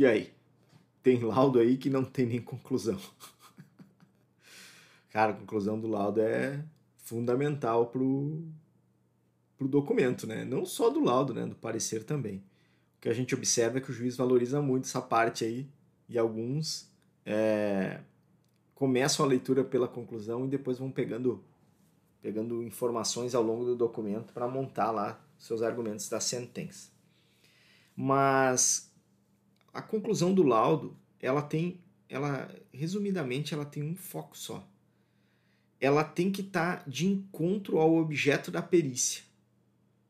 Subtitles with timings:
[0.00, 0.32] E aí?
[1.02, 2.98] Tem laudo aí que não tem nem conclusão.
[5.12, 6.64] Cara, a conclusão do laudo é
[6.96, 8.42] fundamental pro,
[9.58, 10.42] pro documento, né?
[10.42, 11.44] Não só do laudo, né?
[11.44, 12.36] Do parecer também.
[12.96, 15.68] O que a gente observa é que o juiz valoriza muito essa parte aí
[16.08, 16.90] e alguns
[17.26, 18.00] é,
[18.74, 21.44] começam a leitura pela conclusão e depois vão pegando
[22.22, 26.90] pegando informações ao longo do documento para montar lá seus argumentos da sentença.
[27.94, 28.89] Mas
[29.72, 34.66] a conclusão do laudo, ela tem, ela resumidamente, ela tem um foco só.
[35.80, 39.22] Ela tem que estar tá de encontro ao objeto da perícia.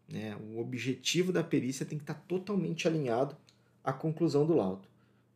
[0.08, 0.36] Né?
[0.36, 3.36] O objetivo da perícia tem que estar tá totalmente alinhado
[3.84, 4.82] à conclusão do laudo.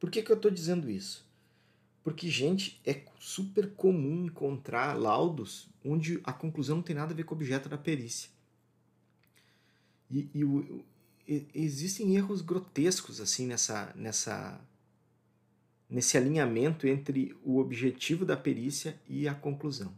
[0.00, 1.24] Por que, que eu estou dizendo isso?
[2.02, 7.24] Porque, gente, é super comum encontrar laudos onde a conclusão não tem nada a ver
[7.24, 8.28] com o objeto da perícia.
[10.10, 10.84] E, e o,
[11.26, 14.60] existem erros grotescos assim nessa nessa
[15.88, 19.94] nesse alinhamento entre o objetivo da perícia e a conclusão.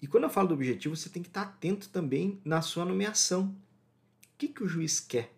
[0.00, 3.46] E quando eu falo do objetivo, você tem que estar atento também na sua nomeação.
[3.46, 5.32] O que, que o juiz quer?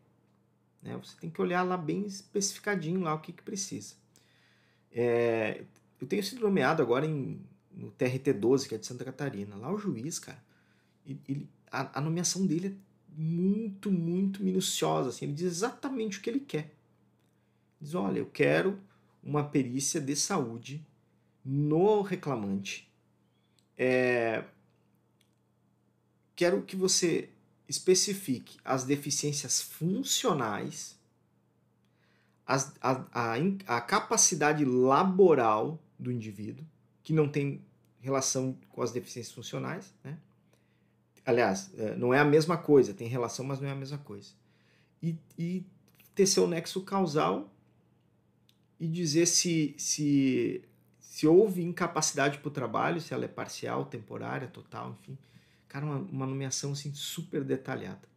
[0.82, 0.96] Né?
[0.96, 3.94] Você tem que olhar lá bem especificadinho lá o que, que precisa.
[4.92, 5.64] É,
[6.00, 7.40] eu tenho sido nomeado agora em,
[7.72, 9.56] no TRT 12, que é de Santa Catarina.
[9.56, 10.42] Lá o juiz, cara,
[11.06, 15.10] ele, a, a nomeação dele é muito, muito minuciosa.
[15.10, 15.26] Assim.
[15.26, 16.74] Ele diz exatamente o que ele quer.
[17.80, 18.78] Diz: olha, eu quero
[19.22, 20.84] uma perícia de saúde
[21.44, 22.90] no reclamante.
[23.76, 24.44] É...
[26.34, 27.28] Quero que você
[27.68, 30.98] especifique as deficiências funcionais,
[32.46, 36.66] as, a, a, a capacidade laboral do indivíduo,
[37.02, 37.62] que não tem
[38.00, 40.18] relação com as deficiências funcionais, né?
[41.24, 44.30] Aliás, é, não é a mesma coisa, tem relação, mas não é a mesma coisa.
[45.02, 45.64] E, e
[46.14, 47.52] ter seu nexo causal
[48.78, 50.64] e dizer se, se,
[50.98, 55.18] se houve incapacidade para o trabalho, se ela é parcial, temporária, total, enfim.
[55.68, 58.08] Cara, uma, uma nomeação assim, super detalhada.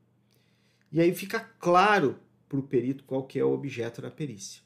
[0.91, 4.61] E aí fica claro para o perito qual que é o objeto da perícia.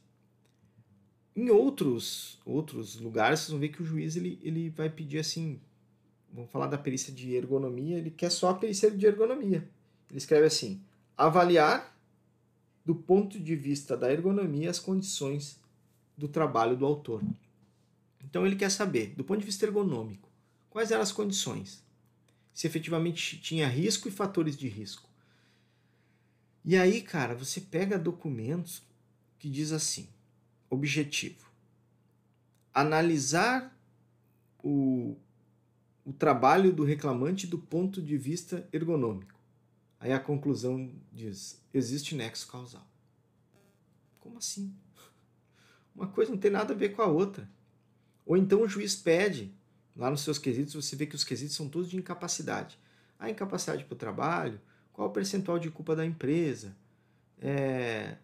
[1.36, 5.59] Em outros, outros lugares, vocês vão ver que o juiz ele, ele vai pedir assim,
[6.31, 9.67] vamos falar da perícia de ergonomia, ele quer só a perícia de ergonomia.
[10.09, 10.81] Ele escreve assim:
[11.17, 11.95] avaliar
[12.85, 15.59] do ponto de vista da ergonomia as condições
[16.17, 17.21] do trabalho do autor.
[18.23, 20.29] Então ele quer saber, do ponto de vista ergonômico,
[20.69, 21.83] quais eram as condições,
[22.53, 25.09] se efetivamente tinha risco e fatores de risco.
[26.63, 28.81] E aí, cara, você pega documentos
[29.39, 30.07] que diz assim:
[30.69, 31.49] objetivo,
[32.73, 33.75] analisar
[34.63, 35.15] o
[36.07, 39.38] o trabalho do reclamante do ponto de vista ergonômico.
[40.00, 42.88] Aí a conclusão diz: existe nexo causal.
[44.18, 44.73] Como assim?
[45.94, 47.50] Uma coisa não tem nada a ver com a outra.
[48.25, 49.54] Ou então o juiz pede,
[49.98, 52.80] lá nos seus quesitos, você vê que os quesitos são todos de incapacidade.
[53.19, 54.62] A incapacidade para o trabalho,
[54.94, 56.74] qual o percentual de culpa da empresa?
[57.42, 58.15] É,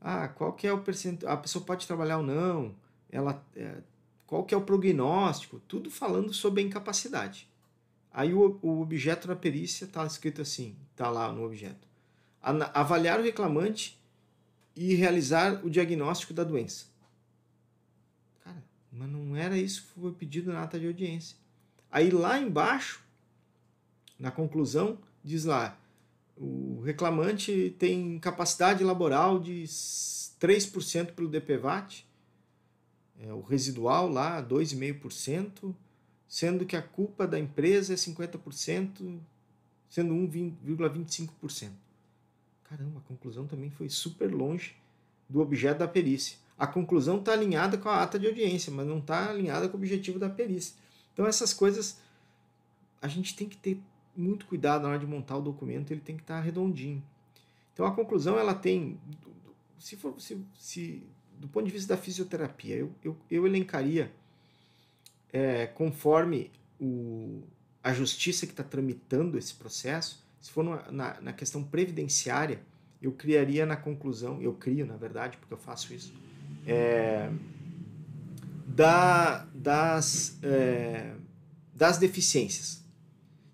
[0.00, 1.32] ah, qual que é o percentual?
[1.32, 2.76] A pessoa pode trabalhar ou não?
[3.10, 3.82] Ela é,
[4.32, 7.46] qual que é o prognóstico, tudo falando sobre a incapacidade.
[8.10, 11.86] Aí o, o objeto da perícia está escrito assim, está lá no objeto.
[12.40, 14.00] Avaliar o reclamante
[14.74, 16.86] e realizar o diagnóstico da doença.
[18.42, 21.36] Cara, mas não era isso que foi pedido na ata de audiência.
[21.90, 23.04] Aí lá embaixo,
[24.18, 25.78] na conclusão, diz lá,
[26.38, 32.10] o reclamante tem capacidade laboral de 3% pelo DPVAT,
[33.22, 35.74] é, o residual lá 2,5%,
[36.26, 39.20] sendo que a culpa da empresa é 50%,
[39.88, 41.70] sendo 1,25%.
[42.64, 44.74] Caramba, a conclusão também foi super longe
[45.28, 46.36] do objeto da perícia.
[46.58, 49.80] A conclusão está alinhada com a ata de audiência, mas não está alinhada com o
[49.80, 50.74] objetivo da perícia.
[51.12, 52.00] Então essas coisas
[53.00, 53.80] a gente tem que ter
[54.16, 57.02] muito cuidado na hora de montar o documento, ele tem que estar tá redondinho.
[57.72, 59.00] Então a conclusão ela tem,
[59.78, 61.02] se for, se, se
[61.42, 64.12] do ponto de vista da fisioterapia, eu, eu, eu elencaria
[65.32, 67.42] é, conforme o,
[67.82, 72.62] a justiça que está tramitando esse processo, se for na, na questão previdenciária,
[73.02, 76.14] eu criaria na conclusão, eu crio na verdade, porque eu faço isso,
[76.64, 77.28] é,
[78.64, 81.12] da, das, é,
[81.74, 82.84] das deficiências.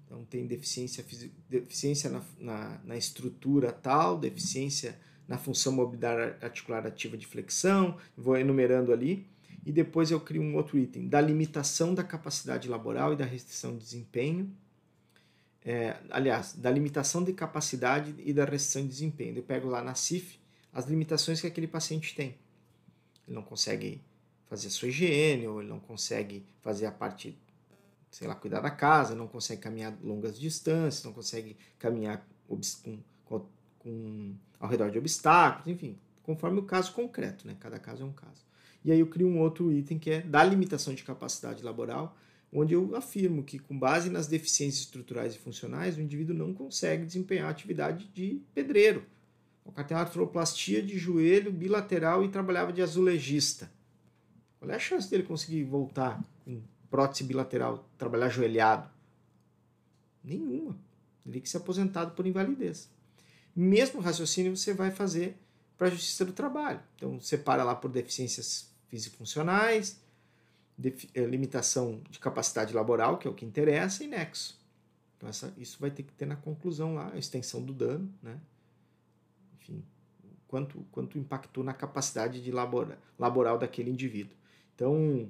[0.05, 1.03] Então, tem deficiência,
[1.49, 4.99] deficiência na, na, na, estrutura tal, deficiência
[5.29, 9.27] na função mobiliar articular ativa de flexão, vou enumerando ali,
[9.65, 13.77] e depois eu crio um outro item, da limitação da capacidade laboral e da restrição
[13.77, 14.51] de desempenho,
[15.63, 19.37] é, aliás, da limitação de capacidade e da restrição de desempenho.
[19.37, 20.41] Eu pego lá na CIF
[20.73, 22.35] as limitações que aquele paciente tem.
[23.27, 24.01] Ele não consegue
[24.49, 27.37] fazer a sua higiene, ou ele não consegue fazer a parte,
[28.11, 32.59] sei lá, cuidar da casa, não consegue caminhar longas distâncias, não consegue caminhar com,
[33.27, 33.47] com,
[33.89, 37.57] com, ao redor de obstáculos, enfim, conforme o caso concreto, né?
[37.59, 38.45] Cada caso é um caso.
[38.85, 42.17] E aí eu crio um outro item que é da limitação de capacidade laboral,
[42.53, 47.05] onde eu afirmo que, com base nas deficiências estruturais e funcionais, o indivíduo não consegue
[47.05, 49.05] desempenhar a atividade de pedreiro.
[49.65, 53.71] O cara tem artroplastia de joelho bilateral e trabalhava de azulejista.
[54.59, 58.89] Qual é a chance dele conseguir voltar com prótese bilateral, trabalhar ajoelhado?
[60.25, 60.77] Nenhuma.
[61.25, 62.91] Ele tem que ser aposentado por invalidez.
[63.61, 65.37] Mesmo raciocínio você vai fazer
[65.77, 66.81] para a Justiça do Trabalho.
[66.95, 70.01] Então, separa lá por deficiências fisifuncionais,
[70.81, 74.57] eh, limitação de capacidade laboral, que é o que interessa, e nexo.
[75.17, 78.39] Então, essa, isso vai ter que ter na conclusão lá, a extensão do dano, né?
[79.57, 79.83] Enfim,
[80.47, 84.37] quanto, quanto impactou na capacidade de labora, laboral daquele indivíduo.
[84.77, 85.29] Então,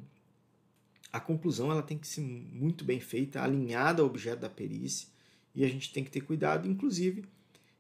[1.11, 5.09] a conclusão ela tem que ser muito bem feita, alinhada ao objeto da perícia,
[5.55, 7.25] e a gente tem que ter cuidado, inclusive,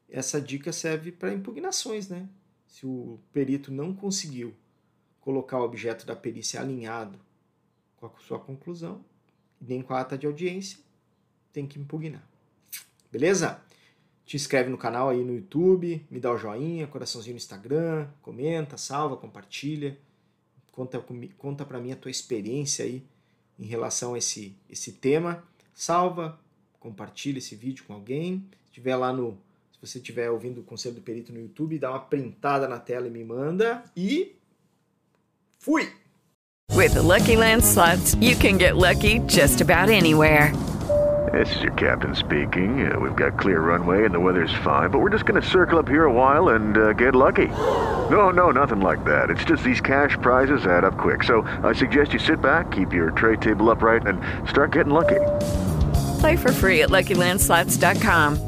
[0.08, 2.28] essa dica serve para impugnações, né?
[2.66, 4.54] Se o perito não conseguiu
[5.20, 7.18] colocar o objeto da perícia alinhado
[7.96, 9.04] com a sua conclusão,
[9.60, 10.78] nem com a ata de audiência,
[11.52, 12.26] tem que impugnar.
[13.10, 13.60] Beleza?
[14.24, 18.76] Te inscreve no canal aí no YouTube, me dá o joinha, coraçãozinho no Instagram, comenta,
[18.76, 19.98] salva, compartilha.
[20.70, 21.04] Conta,
[21.36, 23.02] conta para mim a tua experiência aí
[23.58, 25.42] em relação a esse, esse tema.
[25.74, 26.38] Salva,
[26.78, 28.46] compartilha esse vídeo com alguém.
[28.66, 29.38] Se tiver lá no.
[29.80, 33.06] Se você estiver ouvindo o Conselho do Perito no YouTube, dá uma printada na tela
[33.06, 33.84] e me manda.
[33.96, 34.34] E.
[35.60, 35.88] Fui!
[36.74, 40.52] With the Lucky Land slots, you can get lucky just about anywhere.
[41.32, 42.90] This is your captain speaking.
[42.90, 45.78] Uh, we've got clear runway and the weather's fine, but we're just going to circle
[45.78, 47.48] up here a while and uh, get lucky.
[48.10, 49.30] No, no, nothing like that.
[49.30, 51.22] It's just these cash prizes add up quick.
[51.22, 55.20] So I suggest you sit back, keep your tray table upright, and start getting lucky.
[56.20, 58.47] Play for free at LuckyLandSlots.com.